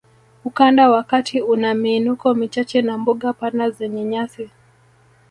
[0.45, 4.49] Ukanda wa kati una miinuko michache na mbuga pana zenye nyasi